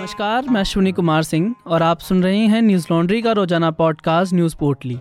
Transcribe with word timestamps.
नमस्कार, 0.00 0.48
मैं 0.48 0.60
अश्विनी 0.60 0.92
कुमार 0.92 1.22
सिंह 1.22 1.54
और 1.66 1.82
आप 1.82 2.00
सुन 2.00 2.22
रहे 2.22 2.38
हैं 2.38 2.62
न्यूज़ 2.62 2.86
लॉन्ड्री 2.90 3.22
का 3.22 3.32
रोज़ाना 3.32 3.70
पॉडकास्ट 3.70 4.34
न्यूज़ 4.34 4.56
पोर्टली। 4.56 4.94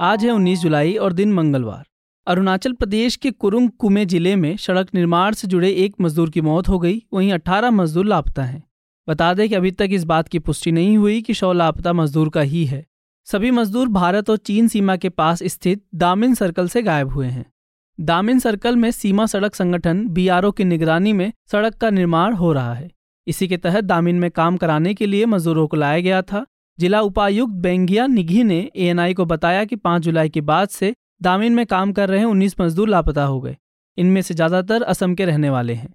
आज 0.00 0.24
है 0.24 0.30
19 0.30 0.60
जुलाई 0.60 0.94
और 0.94 1.12
दिन 1.12 1.32
मंगलवार। 1.32 1.84
अरुणाचल 2.26 2.72
प्रदेश 2.72 3.16
के 3.16 3.30
कुरुंग 3.30 3.70
कुमे 3.70 4.06
ज़िले 4.06 4.36
में 4.36 4.56
सड़क 4.56 4.88
निर्माण 4.94 5.32
से 5.32 5.48
जुड़े 5.48 5.70
एक 5.70 5.94
मजदूर 6.00 6.30
की 6.30 6.40
मौत 6.40 6.68
हो 6.68 6.78
गई, 6.78 7.02
वहीं 7.14 7.32
18 7.32 7.70
मजदूर 7.70 8.06
लापता 8.06 8.42
हैं। 8.42 8.62
बता 9.08 9.34
दें 9.34 9.48
कि 9.48 9.54
अभी 9.54 9.70
तक 9.70 9.88
इस 9.90 10.04
बात 10.04 10.28
की 10.28 10.38
पुष्टि 10.38 10.72
नहीं 10.72 10.98
हुई 10.98 11.22
कि 11.22 11.34
शव 11.34 11.52
लापता 11.52 11.92
मजदूर 11.92 12.28
का 12.28 12.40
ही 12.40 12.64
है। 12.64 12.86
सभी 13.24 13.50
मजदूर 13.50 13.88
भारत 13.88 14.30
और 14.30 14.36
चीन 14.36 14.68
सीमा 14.68 14.96
के 14.96 15.08
पास 15.08 15.42
स्थित 15.42 15.84
दामिन 15.94 16.34
सर्कल 16.34 16.68
से 16.68 16.82
गायब 16.82 17.08
हुए 17.08 17.26
हैं। 17.26 17.52
दामिन 17.98 18.38
सर्कल 18.38 18.76
में 18.76 18.90
सीमा 18.90 19.24
सड़क 19.26 19.54
संगठन 19.54 20.06
बीआरओ 20.08 20.50
की 20.50 20.64
निगरानी 20.64 21.12
में 21.12 21.32
सड़क 21.52 21.74
का 21.74 21.88
निर्माण 21.90 22.34
हो 22.34 22.52
रहा 22.52 22.74
है। 22.74 22.90
इसी 23.26 23.48
के 23.48 23.56
तहत 23.56 23.84
दामिन 23.84 24.16
में 24.16 24.30
काम 24.30 24.56
कराने 24.56 24.92
के 24.94 25.06
लिए 25.06 25.26
मजदूरों 25.26 25.66
को 25.68 25.76
लाया 25.76 26.00
गया 26.00 26.20
था। 26.22 26.44
जिला 26.78 27.00
उपायुक्त 27.00 27.54
बेंगिया 27.54 28.06
निघी 28.06 28.44
ने 28.44 28.58
एएनआई 28.76 29.14
को 29.14 29.24
बताया 29.24 29.64
कि 29.64 29.76
5 29.76 30.02
जुलाई 30.02 30.28
के 30.28 30.40
बाद 30.40 30.68
से 30.68 30.94
दामिन 31.22 31.54
में 31.54 31.64
काम 31.66 31.92
कर 31.92 32.08
रहे 32.08 32.24
19 32.24 32.54
मजदूर 32.60 32.88
लापता 32.88 33.24
हो 33.24 33.40
गए। 33.40 33.56
इनमें 33.98 34.22
से 34.22 34.34
ज़्यादातर 34.34 34.82
असम 34.84 35.14
के 35.14 35.24
रहने 35.24 35.50
वाले 35.50 35.74
हैं। 35.74 35.92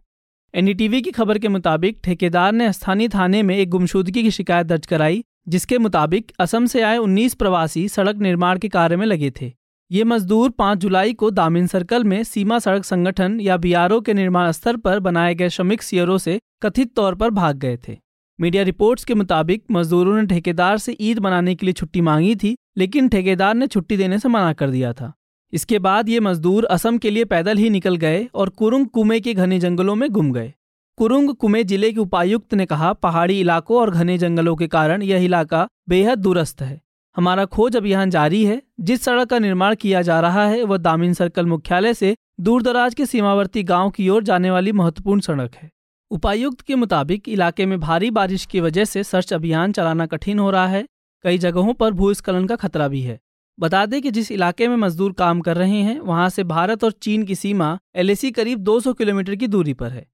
एनडीटीवी 0.54 1.02
की 1.02 1.12
खबर 1.12 1.38
के 1.38 1.48
मुताबिक 1.48 2.00
ठेकेदार 2.04 2.52
ने 2.52 2.72
स्थानीय 2.74 3.08
थाने 3.08 3.44
में 3.44 3.58
एक 3.58 3.70
गुमशुदगी 3.70 4.24
की 4.24 4.32
शिकायत 4.32 4.68
दर्ज 4.68 4.86
कराई, 4.86 5.24
जिसके 5.48 5.78
मुताबिक 5.78 6.32
असम 6.40 6.66
से 6.66 6.82
आए 6.82 6.98
19 6.98 7.34
प्रवासी 7.34 7.88
सड़क 7.90 8.16
निर्माण 8.18 8.60
के 8.60 8.70
कार्य 8.70 8.96
में 8.96 9.06
लगे 9.06 9.32
थे। 9.42 9.54
ये 9.94 10.04
मजदूर 10.04 10.50
5 10.50 10.78
जुलाई 10.78 11.14
को 11.14 11.30
दामिन 11.32 11.66
सर्कल 11.68 12.04
में 12.04 12.24
सीमा 12.24 12.58
सड़क 12.60 12.86
संगठन 12.86 13.40
या 13.40 13.58
बीआरओ 13.58 14.00
के 14.02 14.14
निर्माण 14.14 14.52
स्तर 14.52 14.78
पर 14.78 15.00
बनाए 15.00 15.36
गए 15.36 15.50
श्रमिक 15.50 15.82
सियरों 15.82 16.18
से 16.18 16.40
कथित 16.64 16.94
तौर 16.96 17.16
पर 17.16 17.30
भाग 17.30 17.58
गए 17.58 17.78
थे। 17.88 17.98
मीडिया 18.40 18.64
रिपोर्ट्स 18.64 19.06
के 19.06 19.14
मुताबिक 19.14 19.64
मजदूरों 19.72 20.16
ने 20.16 20.26
ठेकेदार 20.26 20.78
से 20.78 20.96
ईद 21.00 21.20
मनाने 21.20 21.56
के 21.56 21.66
लिए 21.66 21.74
छुट्टी 21.74 22.02
मांगी 22.02 22.36
थी, 22.36 22.56
लेकिन 22.78 23.10
ठेकेदार 23.10 23.54
ने 23.56 23.68
छुट्टी 23.68 23.98
देने 23.98 24.20
से 24.20 24.30
मना 24.30 24.54
कर 24.54 24.70
दिया 24.70 24.94
था। 24.94 25.12
इसके 25.54 25.80
बाद 25.80 26.10
ये 26.10 26.20
मजदूर 26.20 26.66
असम 26.66 26.98
के 26.98 27.10
लिए 27.10 27.26
पैदल 27.26 27.58
ही 27.58 27.70
निकल 27.70 27.96
गए 27.96 28.28
और 28.36 28.50
कुरुंग 28.52 28.88
कुमे 28.88 29.20
के 29.20 29.34
घने 29.34 29.60
जंगलों 29.60 29.96
में 29.96 30.10
गुम 30.12 30.32
गए। 30.32 30.54
कुरुंग 30.98 31.34
कुमे 31.36 31.64
ज़िले 31.64 31.92
के 31.92 32.00
उपायुक्त 32.00 32.54
ने 32.54 32.66
कहा, 32.66 32.94
पहाड़ी 32.94 33.40
इलाकों 33.40 33.78
और 33.78 33.92
घने 33.92 34.18
जंगलों 34.18 34.56
के 34.56 34.68
कारण 34.68 35.04
यह 35.04 35.26
इलाका 35.26 35.68
बेहद 35.90 36.20
दुरस्त 36.20 36.62
है। 36.62 36.82
हमारा 37.16 37.46
खोज 37.46 37.78
अभियान 37.78 38.10
जारी 38.10 38.46
है। 38.46 38.62
जिस 38.80 39.04
सड़क 39.04 39.30
का 39.30 39.40
निर्माण 39.40 39.76
किया 39.76 40.02
जा 40.02 40.20
रहा 40.20 40.48
है, 40.48 40.64
वह 40.64 40.78
दामिन 40.78 41.14
सर्कल 41.14 41.46
मुख्यालय 41.46 41.94
से 41.94 42.16
दूर 42.40 42.62
दराज 42.62 42.94
के 42.94 43.06
सीमावर्ती 43.06 43.64
गाँव 43.64 43.90
की 43.90 44.10
ओर 44.10 44.24
जाने 44.24 44.52
वाली 44.52 44.72
महत्वपूर्ण 44.72 45.20
सड़क 45.20 45.56
है। 45.56 45.72
उपायुक्त 46.12 46.62
के 46.62 46.76
मुताबिक, 46.76 47.30
इलाके 47.30 47.66
में 47.66 47.80
भारी 47.80 48.12
बारिश 48.12 48.46
की 48.46 48.60
वजह 48.60 48.86
से 48.86 49.04
सर्च 49.04 49.34
अभियान 49.34 49.72
चलाना 49.72 50.06
कठिन 50.06 50.40
हो 50.40 50.52
रहा 50.52 50.68
है। 50.68 50.86
कई 51.24 51.38
जगहों 51.38 51.74
पर 51.74 51.92
भूस्खलन 51.92 52.46
का 52.46 52.56
खतरा 52.56 52.88
भी 52.88 53.02
है। 53.02 53.20
बता 53.60 53.86
दें 53.86 54.02
कि 54.02 54.12
जिस 54.12 54.32
इलाके 54.32 54.68
में 54.68 54.76
मजदूर 54.76 55.14
काम 55.14 55.42
कर 55.42 55.58
रहे 55.58 55.82
हैं, 55.82 56.00
वहाँ 56.00 56.30
से 56.30 56.44
भारत 56.44 56.84
और 56.84 56.92
चीन 56.92 57.24
की 57.24 57.36
सीमा 57.36 57.80
एलएसी 57.96 58.32
करीब 58.32 58.60
200 58.60 58.94
किलोमीटर 58.94 59.36
की 59.36 59.48
दूरी 59.48 59.74
पर 59.74 59.90
है। 59.90 60.08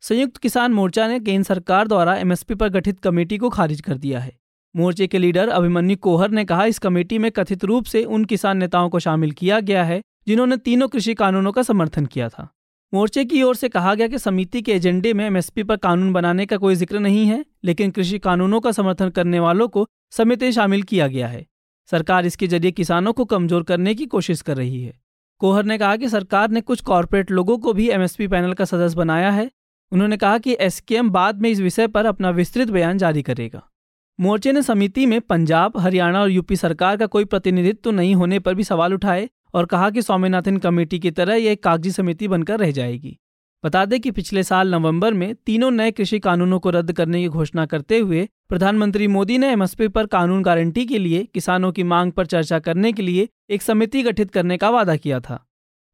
संयुक्त 0.00 0.36
किसान 0.36 0.72
मोर्चा 0.72 1.08
ने 1.08 1.20
केंद्र 1.20 1.46
सरकार 1.46 1.88
द्वारा 1.88 2.16
एमएसपी 2.16 2.54
पर 2.54 2.68
गठित 2.68 3.00
कमेटी 3.00 3.38
को 3.38 3.50
खारिज 3.50 3.80
कर 3.80 3.94
दिया 3.94 4.20
है। 4.20 4.41
मोर्चे 4.74 5.06
के 5.06 5.18
लीडर 5.18 5.48
अभिमन्यु 5.48 5.96
कोहर 5.96 6.30
ने 6.30 6.44
कहा, 6.44 6.64
इस 6.64 6.78
कमेटी 6.78 7.18
में 7.18 7.30
कथित 7.30 7.64
रूप 7.64 7.84
से 7.84 8.04
उन 8.04 8.24
किसान 8.24 8.56
नेताओं 8.56 8.88
को 8.88 8.98
शामिल 8.98 9.30
किया 9.30 9.60
गया 9.60 9.84
है, 9.84 10.00
जिन्होंने 10.26 10.56
तीनों 10.56 10.88
कृषि 10.88 11.14
कानूनों 11.14 11.52
का 11.52 11.62
समर्थन 11.62 12.06
किया 12.06 12.28
था। 12.28 12.48
मोर्चे 12.92 13.24
की 13.24 13.42
ओर 13.42 13.56
से 13.56 13.68
कहा 13.68 13.94
गया 13.94 14.06
कि 14.08 14.18
समिति 14.18 14.62
के 14.62 14.72
एजेंडे 14.72 15.12
में 15.14 15.24
एमएसपी 15.26 15.62
पर 15.62 15.76
कानून 15.76 16.12
बनाने 16.12 16.46
का 16.46 16.56
कोई 16.56 16.74
ज़िक्र 16.74 16.98
नहीं 16.98 17.26
है, 17.26 17.44
लेकिन 17.64 17.90
कृषि 17.90 18.18
कानूनों 18.18 18.60
का 18.60 18.72
समर्थन 18.72 19.10
करने 19.10 19.40
वालों 19.40 19.68
को 19.68 19.86
समिति 20.12 20.52
शामिल 20.52 20.82
किया 20.82 21.06
गया 21.08 21.28
है। 21.28 21.46
सरकार 21.88 22.26
इसके 22.26 22.46
ज़रिए 22.46 22.70
किसानों 22.70 23.12
को 23.12 23.24
कमज़ोर 23.24 23.62
करने 23.62 23.94
की 23.94 24.06
कोशिश 24.06 24.40
कर 24.40 24.56
रही 24.56 24.82
है। 24.82 24.92
कोहर 25.40 25.64
ने 25.64 25.78
कहा 25.78 25.96
कि 25.96 26.08
सरकार 26.08 26.50
ने 26.50 26.60
कुछ 26.60 26.80
कॉरपोरेट 26.80 27.30
लोगों 27.30 27.58
को 27.58 27.72
भी 27.72 27.88
एमएसपी 27.90 28.28
पैनल 28.28 28.52
का 28.52 28.64
सदस्य 28.64 28.96
बनाया 28.96 29.30
है। 29.30 29.50
उन्होंने 29.92 30.16
कहा 30.16 30.38
कि 30.38 30.56
एसकेएम 30.60 31.10
बाद 31.10 31.40
में 31.42 31.50
इस 31.50 31.60
विषय 31.60 31.86
पर 31.86 32.06
अपना 32.06 32.30
विस्तृत 32.30 32.70
बयान 32.70 32.98
जारी 32.98 33.22
करेगा। 33.22 33.68
मोर्चे 34.20 34.52
ने 34.52 34.62
समिति 34.62 35.06
में 35.06 35.20
पंजाब, 35.20 35.78
हरियाणा 35.78 36.20
और 36.20 36.30
यूपी 36.30 36.56
सरकार 36.56 36.96
का 36.96 37.06
कोई 37.06 37.24
प्रतिनिधित्व 37.24 37.90
नहीं 37.90 38.14
होने 38.14 38.38
पर 38.38 38.54
भी 38.54 38.64
सवाल 38.64 38.94
उठाए 38.94 39.28
और 39.54 39.66
कहा 39.66 39.90
कि 39.90 40.02
स्वामीनाथन 40.02 40.56
कमेटी 40.56 40.98
की 40.98 41.10
तरह 41.10 41.34
यह 41.34 41.52
एक 41.52 41.62
कागज़ी 41.62 41.90
समिति 41.90 42.28
बनकर 42.28 42.58
रह 42.58 42.70
जाएगी। 42.70 43.18
बता 43.64 43.84
दें 43.84 44.00
कि 44.00 44.10
पिछले 44.10 44.42
साल 44.42 44.74
नवंबर 44.74 45.14
में 45.14 45.34
तीनों 45.46 45.70
नए 45.70 45.90
कृषि 45.90 46.18
कानूनों 46.18 46.58
को 46.58 46.70
रद्द 46.70 46.92
करने 46.92 47.22
की 47.22 47.28
घोषणा 47.28 47.66
करते 47.66 47.98
हुए 47.98 48.28
प्रधानमंत्री 48.48 49.06
मोदी 49.08 49.38
ने 49.38 49.50
एमएसपी 49.52 49.88
पर 49.88 50.06
कानून 50.06 50.42
गारंटी 50.42 50.86
के 50.86 50.98
लिए 50.98 51.24
किसानों 51.34 51.72
की 51.72 51.82
मांग 51.82 52.12
पर 52.12 52.26
चर्चा 52.26 52.58
करने 52.58 52.92
के 52.92 53.02
लिए 53.02 53.28
एक 53.50 53.62
समिति 53.62 54.02
गठित 54.02 54.30
करने 54.30 54.56
का 54.56 54.70
वादा 54.70 54.96
किया 54.96 55.20
था। 55.20 55.44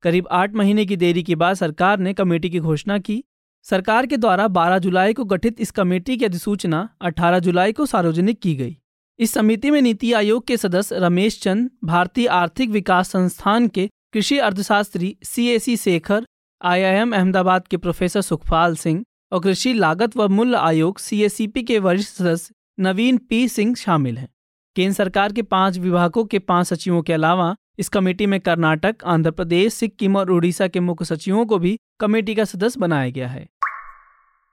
करीब 0.03 0.29
आठ 0.31 0.55
महीने 0.55 0.87
की 0.87 0.97
देरी 0.97 1.23
के 1.23 1.35
बाद 1.35 1.57
सरकार 1.57 1.99
ने 1.99 2.15
कमेटी 2.15 2.51
की 2.51 2.61
घोषणा 2.61 2.99
की 2.99 3.23
सरकार 3.71 4.07
के 4.07 4.17
द्वारा 4.17 4.47
12 4.49 4.79
जुलाई 4.79 5.13
को 5.13 5.25
गठित 5.25 5.61
इस 5.61 5.71
कमेटी 5.71 6.17
की 6.17 6.25
अधिसूचना 6.25 6.89
18 7.03 7.39
जुलाई 7.39 7.73
को 7.73 7.87
सार्वजनिक 7.87 8.41
की 8.41 8.55
गई। 8.55 8.77
इस 9.19 9.33
समिति 9.33 9.71
में 9.71 9.81
नीति 9.83 10.13
आयोग 10.13 10.47
के 10.47 10.57
सदस्य 10.57 10.99
रमेश 10.99 11.41
चंद, 11.43 11.71
भारतीय 11.85 12.27
आर्थिक 12.27 12.71
विकास 12.71 13.11
संस्थान 13.11 13.69
के 13.69 13.89
कृषि 14.13 14.39
अर्थशास्त्री 14.39 15.17
सीएसी 15.23 15.77
शेखर, 15.77 16.25
आईआईएम 16.65 17.13
अहमदाबाद 17.13 17.69
के 17.69 17.77
प्रोफेसर 17.77 18.21
सुखपाल 18.21 18.77
सिंह 18.77 19.05
और 19.33 19.41
कृषि 19.41 19.73
लागत 19.75 20.17
व 20.17 20.29
मूल्य 20.29 20.57
आयोग 20.57 20.99
सी 20.99 21.47
के 21.63 21.79
वरिष्ठ 21.79 22.15
सदस्य 22.15 22.55
नवीन 22.81 23.19
पी 23.19 23.49
सिंह 23.49 23.75
शामिल 23.75 24.19
हैं। 24.19 24.29
केंद्र 24.77 24.95
सरकार 24.95 25.33
के 25.33 25.43
पाँच 25.43 25.79
विभागों 25.79 26.25
के 26.25 26.39
पाँच 26.39 26.67
सचिवों 26.67 27.03
के 27.03 27.13
अलावा 27.13 27.55
इस 27.79 27.89
कमेटी 27.89 28.27
में 28.27 28.41
कर्नाटक, 28.41 28.97
आंध्र 29.05 29.31
प्रदेश, 29.31 29.75
सिक्किम 29.75 30.17
और 30.17 30.31
उड़ीसा 30.31 30.69
के 30.69 30.81
मुख्य 30.81 31.05
सचिवों 31.05 31.47
को 31.47 31.59
भी 31.59 31.77
कमेटी 32.01 32.35
का 32.35 32.45
सदस्य 32.45 32.81
बनाया 32.81 33.11
गया 33.11 33.29
है। 33.29 33.47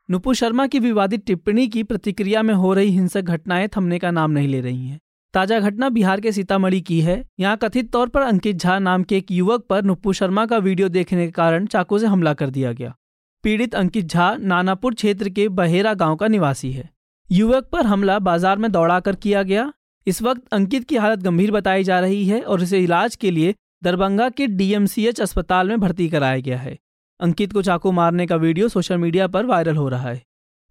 नुपु 0.09 0.33
शर्मा 0.33 0.65
की 0.67 0.79
विवादित 0.79 1.23
टिप्पणी 1.25 1.67
की 1.67 1.81
प्रतिक्रिया 1.83 2.41
में 2.43 2.53
हो 2.53 2.73
रही 2.73 2.89
हिंसक 2.89 3.21
घटनाएँ 3.21 3.67
थमने 3.67 3.97
का 3.99 4.09
नाम 4.11 4.31
नहीं 4.31 4.47
ले 4.47 4.59
रही 4.61 4.87
हैं। 4.87 4.99
ताज़ा 5.33 5.59
घटना 5.59 5.89
बिहार 5.89 6.21
के 6.21 6.31
सीतामढ़ी 6.31 6.81
की 6.81 6.99
है। 7.01 7.23
यहाँ 7.39 7.57
कथित 7.57 7.91
तौर 7.91 8.09
पर 8.09 8.21
अंकित 8.21 8.57
झा 8.57 8.77
नाम 8.79 9.03
के 9.03 9.17
एक 9.17 9.31
युवक 9.31 9.65
पर 9.69 9.83
नुप्पू 9.83 10.13
शर्मा 10.13 10.45
का 10.45 10.57
वीडियो 10.57 10.89
देखने 10.89 11.25
के 11.25 11.31
कारण 11.31 11.65
चाकू 11.65 11.99
से 11.99 12.05
हमला 12.05 12.33
कर 12.33 12.49
दिया 12.49 12.71
गया। 12.71 12.93
पीड़ित 13.43 13.75
अंकित 13.75 14.05
झा 14.05 14.35
नानापुर 14.35 14.93
क्षेत्र 14.93 15.29
के 15.29 15.47
बहेरा 15.51 15.93
गाँव 15.93 16.15
का 16.15 16.27
निवासी 16.27 16.71
है। 16.71 16.89
युवक 17.29 17.69
पर 17.71 17.85
हमला 17.85 18.19
बाज़ार 18.21 18.57
में 18.57 18.71
दौड़ाकर 18.71 19.15
किया 19.15 19.43
गया। 19.43 19.71
इस 20.07 20.21
वक्त 20.21 20.53
अंकित 20.53 20.83
की 20.83 20.95
हालत 20.95 21.19
गंभीर 21.19 21.51
बताई 21.51 21.83
जा 21.83 21.99
रही 21.99 22.25
है 22.25 22.41
और 22.41 22.63
इसे 22.63 22.79
इलाज 22.79 23.15
के 23.15 23.31
लिए 23.31 23.55
दरभंगा 23.83 24.29
के 24.29 24.47
डीएमसीएच 24.47 25.21
अस्पताल 25.21 25.69
में 25.69 25.79
भर्ती 25.79 26.09
कराया 26.09 26.39
गया 26.39 26.57
है। 26.57 26.77
अंकित 27.19 27.53
को 27.53 27.61
चाकू 27.61 27.91
मारने 27.91 28.25
का 28.25 28.35
वीडियो 28.35 28.67
सोशल 28.67 28.97
मीडिया 28.97 29.27
पर 29.27 29.45
वायरल 29.45 29.75
हो 29.75 29.89
रहा 29.89 30.09
है। 30.09 30.23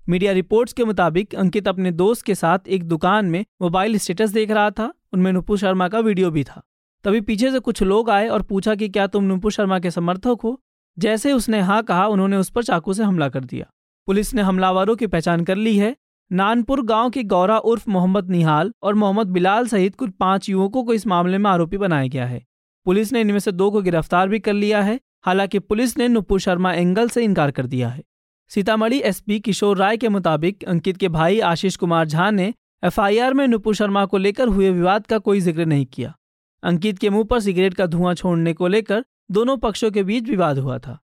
मीडिया 0.09 0.33
रिपोर्ट्स 0.33 0.73
के 0.73 0.85
मुताबिक, 0.85 1.35
अंकित 1.35 1.69
अपने 1.69 1.91
दोस्त 1.91 2.25
के 2.25 2.35
साथ 2.35 2.59
एक 2.69 2.85
दुकान 2.85 3.27
में 3.27 3.45
मोबाइल 3.63 3.99
स्टेटस 3.99 4.31
देख 4.31 4.51
रहा 4.51 4.71
था, 4.71 4.95
उनमें 5.13 5.33
नुपुर 5.33 5.59
शर्मा 5.59 5.89
का 5.89 5.99
वीडियो 5.99 6.31
भी 6.31 6.45
था। 6.45 6.63
तभी 7.05 7.21
पीछे 7.21 7.51
से 7.51 7.59
कुछ 7.59 7.83
लोग 7.83 8.11
आए 8.11 8.29
और 8.29 8.43
पूछा 8.43 8.75
कि 8.75 8.89
क्या 8.89 9.07
तुम 9.07 9.25
नुपुर 9.25 9.53
शर्मा 9.53 9.79
के 9.79 9.91
समर्थक 9.91 10.39
हो? 10.45 10.63
जैसे 10.99 11.33
उसने 11.33 11.61
हाँ 11.61 11.83
कहा, 11.83 12.07
उन्होंने 12.07 12.37
उस 12.37 12.51
पर 12.51 12.63
चाकू 12.63 12.93
से 12.93 13.03
हमला 13.03 13.29
कर 13.29 13.45
दिया। 13.45 13.67
पुलिस 14.07 14.35
ने 14.35 14.43
हमलावरों 14.43 14.97
की 14.97 15.07
पहचान 15.07 15.45
कर 15.45 15.57
ली 15.57 15.77
है। 15.79 15.97
नानपुर 16.33 16.83
गाँव 16.83 17.11
के 17.11 17.23
गौरा 17.23 17.59
उर्फ़ 17.59 17.91
मोहम्मद 17.91 18.31
निहाल 18.31 18.73
और 18.83 18.95
मोहम्मद 18.95 19.27
बिलाल 19.27 19.67
सहित 19.67 19.97
कुल 19.97 20.11
पाँच 20.11 20.49
युवकों 20.49 20.85
को 20.85 20.95
इस 20.95 21.07
मामले 21.07 21.39
में 21.39 21.51
आरोपी 21.51 21.77
बनाया 21.77 22.07
गया 22.07 22.27
है। 22.27 22.45
पुलिस 22.85 23.13
ने 23.13 23.21
इनमें 23.21 23.39
से 23.39 23.53
दो 23.53 23.71
को 23.71 23.83
गिरफ़्तार 23.83 24.29
भी 24.29 24.39
कर 24.39 24.53
लिया 24.53 24.83
है। 24.83 25.01
हालाँकि 25.25 25.59
पुलिस 25.59 25.97
ने 25.99 26.09
नुपुर 26.09 26.41
शर्मा 26.41 26.73
एंगल 26.73 27.09
से 27.09 27.25
इनकार 27.25 27.51
कर 27.51 27.67
दिया 27.67 27.89
है। 27.89 28.03
सीतामढ़ी 28.51 28.99
एसपी 29.01 29.39
किशोर 29.41 29.77
राय 29.77 29.97
के 29.97 30.09
मुताबिक, 30.09 30.65
अंकित 30.65 30.97
के 30.97 31.09
भाई 31.09 31.39
आशीष 31.43 31.77
कुमार 31.77 32.07
झा 32.07 32.31
ने 32.31 32.53
एफआईआर 32.83 33.35
में 33.35 33.47
नुपुर 33.49 33.75
शर्मा 33.75 34.05
को 34.05 34.19
लेकर 34.19 34.49
हुए 34.49 34.71
विवाद 34.71 35.07
का 35.07 35.19
कोई 35.19 35.41
ज़िक्र 35.41 35.65
नहीं 35.67 35.87
किया। 35.87 36.15
अंकित 36.63 36.99
के 36.99 37.11
मुँह 37.11 37.25
पर 37.25 37.41
सिगरेट 37.41 37.75
का 37.75 37.87
धुआँ 37.87 38.15
छोड़ने 38.15 38.53
को 38.53 38.69
लेकर 38.69 39.05
दोनों 39.31 39.57
पक्षों 39.57 39.91
के 39.91 40.03
बीच 40.03 40.29
विवाद 40.29 40.59
हुआ 40.59 40.79
था। 40.79 40.99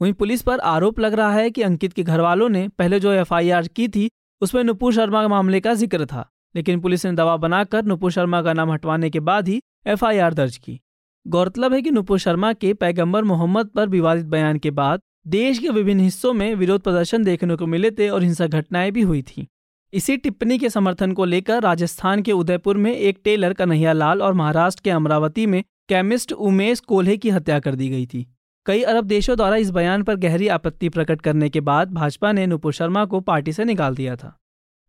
वहीं 0.00 0.12
पुलिस 0.12 0.42
पर 0.42 0.58
आरोप 0.60 1.00
लग 1.00 1.14
रहा 1.14 1.32
है 1.32 1.50
कि 1.50 1.62
अंकित 1.62 1.92
के 1.92 2.02
घर 2.02 2.20
वालों 2.20 2.48
ने 2.48 2.66
पहले 2.68 3.00
जो 3.00 3.12
एफआईआर 3.12 3.68
की 3.68 3.88
थी, 3.88 4.08
उसमें 4.42 4.62
नुपुर 4.64 4.94
शर्मा 4.94 5.26
मामले 5.28 5.60
का 5.60 5.74
ज़िक्र 5.74 6.06
था, 6.06 6.28
लेकिन 6.54 6.80
पुलिस 6.80 7.06
ने 7.06 7.12
दवा 7.12 7.36
बनाकर 7.36 7.84
नुपुर 7.84 8.12
शर्मा 8.12 8.42
का 8.42 8.52
नाम 8.52 8.72
हटवाने 8.72 9.10
के 9.10 9.20
बाद 9.20 9.48
ही 9.48 9.60
एफआईआर 9.86 10.34
दर्ज 10.34 10.56
की। 10.56 10.80
गौरतलब 11.26 11.72
है 11.72 11.82
कि 11.82 11.90
नुपुर 11.90 12.18
शर्मा 12.18 12.52
के 12.52 12.74
पैगंबर 12.74 13.24
मोहम्मद 13.24 13.66
पर 13.66 13.88
विवादित 13.88 14.26
बयान 14.26 14.58
के 14.58 14.70
बाद 14.70 15.00
देश 15.26 15.58
के 15.58 15.68
विभिन्न 15.68 16.00
हिस्सों 16.00 16.32
में 16.32 16.54
विरोध 16.54 16.80
प्रदर्शन 16.80 17.24
देखने 17.24 17.56
को 17.56 17.66
मिले 17.66 17.90
थे 17.90 18.08
और 18.08 18.22
हिंसक 18.22 18.46
घटनाएँ 18.46 18.90
भी 18.90 19.02
हुई 19.02 19.22
थी। 19.22 19.46
इसी 19.92 20.16
टिप्पणी 20.16 20.58
के 20.58 20.70
समर्थन 20.70 21.12
को 21.12 21.24
लेकर 21.24 21.62
राजस्थान 21.62 22.22
के 22.22 22.32
उदयपुर 22.32 22.76
में 22.76 22.96
एक 22.96 23.18
टेलर, 23.24 23.52
कन्हैया 23.52 23.92
लाल, 23.92 24.22
और 24.22 24.32
महाराष्ट्र 24.32 24.82
के 24.84 24.90
अमरावती 24.90 25.46
में 25.46 25.62
केमिस्ट 25.88 26.32
उमेश 26.32 26.80
कोल्हे 26.80 27.16
की 27.16 27.30
हत्या 27.30 27.58
कर 27.58 27.74
दी 27.74 27.88
गई 27.88 28.06
थी। 28.06 28.26
कई 28.66 28.82
अरब 28.82 29.04
देशों 29.04 29.36
द्वारा 29.36 29.56
इस 29.56 29.70
बयान 29.70 30.02
पर 30.02 30.16
गहरी 30.16 30.48
आपत्ति 30.48 30.88
प्रकट 30.88 31.20
करने 31.20 31.48
के 31.48 31.60
बाद 31.60 31.92
भाजपा 31.92 32.32
ने 32.32 32.46
नुपुर 32.46 32.72
शर्मा 32.72 33.04
को 33.04 33.20
पार्टी 33.20 33.52
से 33.52 33.64
निकाल 33.64 33.94
दिया 33.94 34.16
था। 34.16 34.36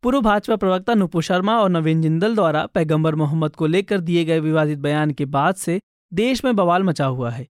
पूर्व 0.03 0.21
भाजपा 0.21 0.55
प्रवक्ता 0.55 0.93
नुपुर 0.93 1.23
शर्मा 1.23 1.57
और 1.59 1.69
नवीन 1.69 2.01
जिंदल 2.01 2.35
द्वारा 2.35 2.65
पैगंबर 2.65 3.15
मोहम्मद 3.15 3.55
को 3.55 3.67
लेकर 3.67 3.99
दिए 3.99 4.25
गए 4.25 4.39
विवादित 4.39 4.79
बयान 4.79 5.11
के 5.11 5.25
बाद 5.25 5.55
से 5.55 5.79
देश 6.13 6.45
में 6.45 6.55
बवाल 6.55 6.83
मचा 6.83 7.05
हुआ 7.05 7.29
है। 7.29 7.47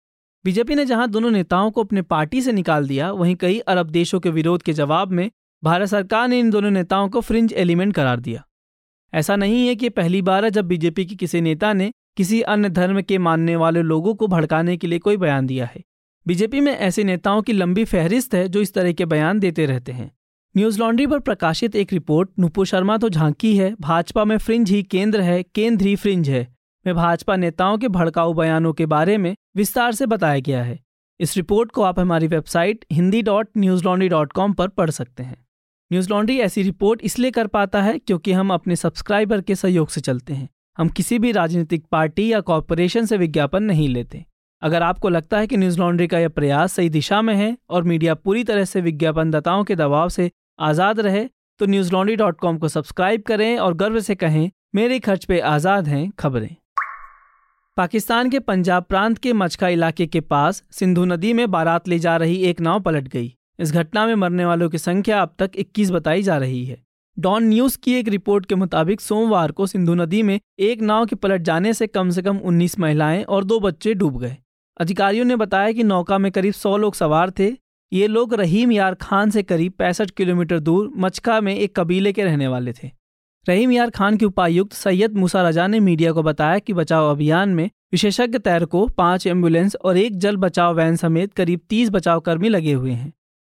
बीजेपी 0.46 0.76
ने 0.76 0.86
जहाँ 0.86 1.10
दोनों 1.10 1.32
नेताओं 1.32 1.72
को 1.72 1.84
अपने 1.84 2.02
पार्टी 2.02 2.42
से 2.42 2.52
निकाल 2.52 2.88
दिया, 2.88 3.12
वहीं 3.12 3.36
कई 3.36 3.60
अरब 3.60 3.90
देशों 3.90 4.20
के 4.20 4.30
विरोध 4.30 4.62
के 4.62 4.74
जवाब 4.74 5.12
में 5.12 5.32
भारत 5.64 5.88
सरकार 5.88 6.28
ने 6.28 6.40
इन 6.40 6.50
दोनों 6.50 6.72
नेताओं 6.72 7.10
को 7.10 7.22
फ्रिंज 7.22 7.54
एलिमेंट 7.54 7.94
करार 7.94 8.20
दिया। 8.20 8.46
ऐसा 9.14 9.36
नहीं 9.36 9.68
है 9.68 9.76
कि 9.76 9.90
पहली 9.90 10.22
बार 10.22 10.46
है 10.46 10.52
जब 10.52 10.66
बीजेपी 10.66 11.06
के 11.06 11.16
किसी 11.16 11.42
नेता 11.42 11.74
ने 11.74 11.92
किसी 12.18 12.42
अन्य 12.42 12.70
धर्म 12.70 13.02
के 13.02 13.18
मानने 13.18 13.56
वाले 13.56 13.82
लोगों 13.82 14.16
को 14.16 14.28
भड़काने 14.28 14.78
के 14.78 14.88
लिए 14.88 15.00
कोई 15.00 15.18
बयान 15.18 15.48
दिया 15.48 15.66
है। 15.66 15.84
बीजेपी 16.28 16.60
में 16.60 16.72
ऐसे 16.72 17.04
नेताओं 17.04 17.42
की 17.42 17.54
लंबी 17.54 17.86
फहरिस्त 17.86 18.36
है 18.36 18.48
जो 18.48 18.62
इस 18.62 18.74
तरह 18.74 18.92
के 18.92 19.06
बयान 19.06 19.40
देते 19.40 19.66
रहते 19.66 19.92
हैं। 19.92 20.12
न्यूज़ 20.58 20.80
लॉन्ड्री 20.80 21.08
पर 21.08 21.20
प्रकाशित 21.20 21.76
एक 21.76 21.94
रिपोर्ट, 21.94 22.30
नुपुर 22.40 22.66
शर्मा 22.66 22.98
तो 22.98 23.10
झांकी 23.10 23.58
है, 23.58 23.76
भाजपा 23.82 24.26
में 24.26 24.38
फ्रिंज 24.38 24.72
ही 24.72 24.84
केंद्र 24.84 25.22
है, 25.22 25.44
केंद्र 25.44 25.86
ही 25.86 25.96
फ्रिंज 25.96 26.30
है। 26.30 26.55
में 26.86 26.94
भाजपा 26.96 27.36
नेताओं 27.36 27.78
के 27.78 27.88
भड़काऊ 27.90 28.34
बयानों 28.34 28.74
के 28.74 28.86
बारे 28.88 29.18
में 29.18 29.36
विस्तार 29.56 29.92
से 29.92 30.06
बताया 30.06 30.40
गया 30.40 30.64
है। 30.64 30.80
इस 31.20 31.36
रिपोर्ट 31.38 31.72
को 31.72 31.84
आप 31.84 32.00
हमारी 32.00 32.28
website 32.28 32.86
Hindi 32.92 33.22
dot 33.24 33.50
news 33.58 33.84
laundry 33.84 34.10
dot 34.10 34.32
com 34.34 34.54
पर 34.54 34.68
पढ़ 34.70 34.90
सकते 34.92 35.24
हैं। 35.24 35.38
न्यूज़ 35.92 36.10
लॉन्ड्री 36.10 36.38
ऐसी 36.40 36.62
रिपोर्ट 36.64 37.02
इसलिए 37.04 37.32
कर 37.32 37.48
पाता 37.48 37.82
है 37.82 37.98
क्योंकि 37.98 38.32
हम 38.34 38.54
अपने 38.54 38.76
सब्सक्राइबर 38.76 39.42
के 39.42 39.56
सहयोग 39.56 39.90
से 39.90 40.02
चलते 40.02 40.34
हैं। 40.34 40.50
हम 40.78 40.90
किसी 40.90 41.20
भी 41.20 41.32
राजनीतिक 41.32 41.86
पार्टी 41.92 42.32
या 42.32 42.40
कॉरपोरेशन 42.42 43.06
से 43.06 43.18
विज्ञापन 43.18 43.64
नहीं 43.64 43.88
लेते। 43.90 44.24
अगर 44.62 44.84
आपको 44.84 45.10
लगता 45.10 45.38
है 45.38 45.48
कि 45.48 45.58
न्यूज़ 45.58 45.80
लॉन्ड्री 45.80 46.08
का 46.08 46.20
यह 46.20 46.30
प्रयास 46.30 46.74
सही 46.74 46.90
दिशा 46.90 47.22
में 47.22 47.34
है 47.36 47.56
और 47.70 47.84
मीडिया 47.84 48.14
पूरी 48.16 48.44
तरह 48.44 48.66
से 48.66 48.82
विज्ञापनदाताओं 48.82 49.64
के 49.64 49.76
दबाव 49.76 50.10
से 50.10 50.30
आज़ाद 50.62 51.00
रहे 51.00 51.26
तो 51.60 51.66
न्यूज़ 51.66 51.92
लॉन्ड्री 51.92 52.16
डॉट 52.16 52.40
कॉम 52.40 52.58
को 52.58 52.68
सब्सक्राइब 52.68 53.22
करें 53.22 53.58
और 53.58 53.74
गर्व 53.76 54.00
से 54.00 54.16
कहें, 54.16 54.50
मेरे 54.76 55.00
खर्च 55.00 55.26
पे 55.26 55.40
आज़ाद 55.40 55.88
हैं 55.88 56.10
खबरें। 56.20 56.56
पाकिस्तान 57.78 58.30
के 58.30 58.40
पंजाब 58.40 58.84
प्रांत 58.84 59.18
के 59.18 59.34
मचका 59.34 59.68
इलाके 59.68 60.08
के 60.08 60.20
पास 60.22 60.64
सिंधु 60.72 61.06
नदी 61.06 61.34
में 61.34 61.52
बारात 61.52 61.88
ले 61.88 62.00
जा 62.00 62.18
रही 62.18 62.36
एक 62.36 62.62
नाव 62.62 62.80
पलट 62.80 63.08
गई। 63.08 63.36
इस 63.60 63.72
घटना 63.72 64.06
में 64.06 64.16
मरने 64.16 64.46
वालों 64.46 64.70
की 64.70 64.78
संख्या 64.78 65.22
अब 65.22 65.34
तक 65.40 65.52
21 65.56 65.92
बताई 65.92 66.24
जा 66.24 66.38
रही 66.38 66.66
है। 66.66 66.84
डॉन 67.20 67.44
न्यूज़ 67.44 67.78
की 67.84 67.94
एक 67.94 68.08
रिपोर्ट 68.08 68.46
के 68.46 68.56
मुताबिक 68.56 69.02
सोमवार 69.02 69.52
को 69.52 69.68
सिंधु 69.68 69.94
नदी 69.94 70.24
में 70.24 70.40
एक 70.60 70.82
नाव 70.82 71.06
के 71.06 71.16
पलट 71.16 71.42
जाने 71.42 71.74
से 71.74 71.88
कम 71.88 72.10
से 72.10 72.22
कम 72.22 72.38
19 72.38 72.80
महिलाएँ 72.80 73.24
और 73.24 73.44
दो 73.44 73.60
बच्चे 73.60 73.94
डूब 73.94 74.20
गए। 74.20 74.38
अधिकारियों 74.80 75.26
ने 75.26 75.36
बताया 75.36 75.72
कि 75.72 75.84
नौका 75.84 76.18
में 76.18 76.32
करीब 76.32 76.54
100 76.54 76.78
लोग 76.78 76.96
सवार 76.96 77.32
थे। 77.32 77.54
ये 77.94 78.08
लोग 78.08 78.34
रहीम 78.34 78.72
यार 78.72 78.96
खान 78.96 79.30
से 79.30 79.44
करीब 79.44 79.72
पैंसठ 79.72 80.10
किलोमीटर 80.10 80.60
दूर 80.60 80.92
मचका 80.98 81.42
में 81.42 81.56
एक 81.56 81.80
कबीले 81.80 82.14
के 82.14 82.24
रहने 82.24 82.48
वाले 82.48 82.74
थे। 82.74 82.92
रहीम 83.50 83.72
यार 83.72 83.90
खान 83.90 84.18
के 84.18 84.26
उपायुक्त 84.26 84.74
सैयद 84.74 85.18
मूसा 85.18 85.50
रजा 85.50 85.68
ने 85.68 85.80
मीडिया 85.80 86.12
को 86.12 86.24
बताया 86.24 86.60
कि 86.60 86.74
बचाव 86.74 87.12
अभियान 87.12 87.50
में 87.50 87.70
विशेषज्ञ 87.92 88.40
तैरकों, 88.40 88.88
पाँच 88.88 89.28
एंबुलेंस 89.28 89.76
और 89.76 89.98
एक 89.98 90.18
जल 90.18 90.38
बचाव 90.38 90.76
वैन 90.76 90.96
समेत 90.96 91.34
करीब 91.34 91.60
तीस 91.70 91.90
बचाव 91.90 92.20
कर्मी 92.20 92.50
लगे 92.50 92.74
हुए 92.74 92.92
हैं। 92.92 93.14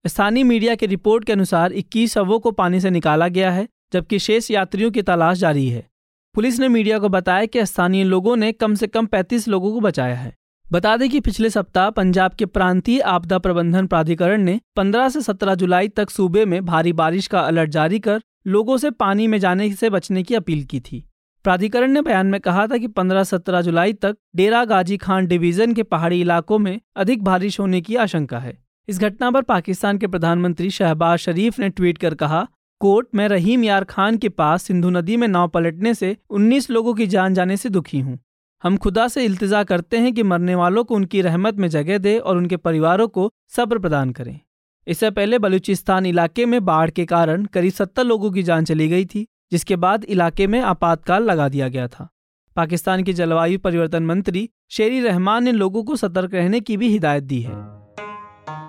स्थानीय 0.06 0.44
मीडिया 0.44 0.74
की 0.74 0.86
रिपोर्ट 0.86 1.24
के 1.24 1.32
अनुसार 1.32 1.72
21 1.72 2.12
शवों 2.12 2.38
को 2.38 2.50
पानी 2.50 2.80
से 2.80 2.90
निकाला 2.90 3.28
गया 3.28 3.50
है, 3.50 3.68
जबकि 3.92 4.18
शेष 4.18 4.50
यात्रियों 4.50 4.90
की 4.90 5.02
तलाश 5.02 5.38
जारी 5.38 5.68
है। 5.68 5.86
पुलिस 6.34 6.60
ने 6.60 6.68
मीडिया 6.68 6.98
को 6.98 7.08
बताया 7.08 7.46
कि 7.46 7.66
स्थानीय 7.66 8.04
लोगों 8.04 8.36
ने 8.36 8.52
कम 8.52 8.74
से 8.74 8.86
कम 8.86 9.06
35 9.06 9.48
लोगों 9.48 9.72
को 9.72 9.80
बचाया 9.80 10.16
है। 10.16 10.36
बता 10.72 10.96
दें 10.96 11.10
कि 11.10 11.20
पिछले 11.20 11.50
सप्ताह 11.50 11.90
पंजाब 11.90 12.32
के 12.32 12.46
प्रांतीय 12.46 13.00
आपदा 13.00 13.38
प्रबंधन 13.38 13.86
प्राधिकरण 13.86 14.42
ने 14.42 14.60
15 14.76 15.08
से 15.08 15.20
17 15.20 15.54
जुलाई 15.54 15.88
तक 15.88 16.10
सूबे 16.10 16.44
में 16.44 16.64
भारी 16.64 16.92
बारिश 16.92 17.26
का 17.26 17.40
अलर्ट 17.40 17.70
जारी 17.70 17.98
कर 17.98 18.20
लोगों 18.48 18.76
से 18.76 18.90
पानी 18.90 19.26
में 19.26 19.38
जाने 19.38 19.72
से 19.72 19.90
बचने 19.90 20.22
की 20.22 20.34
अपील 20.34 20.64
की 20.64 20.80
थी। 20.80 21.04
प्राधिकरण 21.44 21.90
ने 21.90 22.02
बयान 22.02 22.26
में 22.26 22.40
कहा 22.40 22.66
था 22.66 22.76
कि 22.78 22.86
15-17 22.88 23.60
जुलाई 23.60 23.92
तक 23.92 24.16
डेरा 24.36 24.64
गाजी 24.64 24.96
खान 24.96 25.26
डिवीज़न 25.26 25.74
के 25.74 25.82
पहाड़ी 25.82 26.20
इलाकों 26.20 26.58
में 26.58 26.80
अधिक 26.96 27.22
बारिश 27.22 27.60
होने 27.60 27.80
की 27.80 27.96
आशंका 27.96 28.38
है। 28.38 28.56
इस 28.88 29.00
घटना 29.00 29.30
पर 29.30 29.42
पाकिस्तान 29.42 29.98
के 29.98 30.06
प्रधानमंत्री 30.06 30.70
शहबाज 30.70 31.18
शरीफ 31.18 31.58
ने 31.58 31.68
ट्वीट 31.68 31.98
कर 31.98 32.14
कहा, 32.14 32.46
कोर्ट 32.80 33.08
में 33.14 33.28
रहीम 33.28 33.64
यार 33.64 33.84
खान 33.84 34.16
के 34.16 34.28
पास 34.28 34.62
सिंधु 34.62 34.90
नदी 34.90 35.16
में 35.16 35.28
नाव 35.28 35.48
पलटने 35.48 35.94
से 35.94 36.16
19 36.30 36.70
लोगों 36.70 36.94
की 36.94 37.06
जान 37.06 37.34
जाने 37.34 37.56
से 37.56 37.68
दुखी 37.68 38.00
हूँ। 38.00 38.18
हम 38.62 38.76
खुदा 38.76 39.08
से 39.08 39.24
इल्तजा 39.24 39.64
करते 39.64 39.98
हैं 39.98 40.14
कि 40.14 40.22
मरने 40.22 40.54
वालों 40.54 40.84
को 40.84 40.94
उनकी 40.94 41.22
रहमत 41.22 41.54
में 41.54 41.68
जगह 41.68 41.98
दे 41.98 42.18
और 42.18 42.36
उनके 42.36 42.56
परिवारों 42.56 43.08
को 43.08 43.32
सब्र 43.48 43.78
प्रदान 43.78 44.10
करें। 44.10 44.40
इससे 44.88 45.10
पहले 45.10 45.38
बलूचिस्तान 45.38 46.06
इलाके 46.06 46.46
में 46.46 46.64
बाढ़ 46.64 46.90
के 46.90 47.04
कारण 47.04 47.44
करीब 47.44 47.72
सत्तर 47.72 48.04
लोगों 48.04 48.30
की 48.30 48.42
जान 48.42 48.64
चली 48.64 48.88
गई 48.88 49.04
थी, 49.04 49.26
जिसके 49.52 49.76
बाद 49.76 50.04
इलाके 50.04 50.46
में 50.46 50.60
आपातकाल 50.60 51.22
लगा 51.22 51.48
दिया 51.48 51.68
गया 51.68 51.88
था। 51.88 52.08
पाकिस्तान 52.56 53.02
के 53.02 53.12
जलवायु 53.12 53.58
परिवर्तन 53.58 54.02
मंत्री 54.02 54.50
शेरी 54.70 55.00
रहमान 55.00 55.44
ने 55.44 55.52
लोगों 55.52 55.84
को 55.84 55.96
सतर्क 55.96 56.34
रहने 56.34 56.60
की 56.60 56.76
भी 56.76 56.88
हिदायत 56.88 57.22
दी 57.22 57.40
है। 57.42 57.52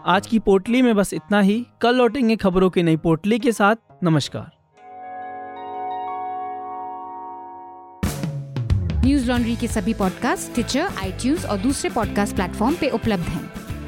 आज 0.06 0.28
की 0.30 0.40
पोटली 0.40 0.82
में 0.82 0.96
बस 0.96 1.14
इतना 1.14 1.40
ही। 1.40 1.66
कल 1.82 1.96
लौटेंगे 1.96 2.36
खबरों 2.36 2.70
की 2.70 2.84
नई 2.84 2.98
पोटली 2.98 3.40
के 3.40 3.52
साथ। 3.52 3.76
नमस्कार। 4.04 4.52
न्यूज़ 9.06 9.32
लॉन्ड्री 9.32 9.56
के 9.56 9.68
सभी 9.68 9.94
पॉडकास्ट 9.94 10.54
ट्विटर 10.54 10.82
आई 10.82 11.36
और 11.36 11.58
दूसरे 11.58 11.90
पॉडकास्ट 11.90 12.36
प्लेटफॉर्म 12.36 12.76
पे 12.76 12.90
उपलब्ध 12.90 13.24
हैं। 13.24 13.59